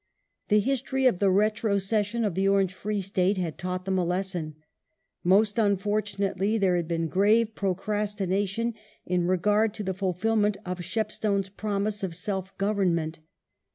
The 0.47 0.61
history 0.61 1.05
of 1.05 1.19
the 1.19 1.29
retrocession 1.29 2.25
of 2.25 2.33
the 2.33 2.47
Orange 2.47 2.73
Free 2.73 3.01
State 3.01 3.37
had 3.37 3.59
taught 3.59 3.85
them 3.85 3.99
a 3.99 4.03
lesson. 4.03 4.55
Most 5.23 5.59
unfortunately, 5.59 6.57
there 6.57 6.75
had 6.75 6.87
been 6.87 7.07
grave 7.07 7.53
procrastination 7.53 8.73
in 9.05 9.27
regard 9.27 9.75
to 9.75 9.83
the 9.83 9.93
fulfilment 9.93 10.57
of 10.65 10.83
Shepstone's 10.83 11.49
promise 11.49 12.01
of 12.01 12.15
self 12.15 12.57
government. 12.57 13.19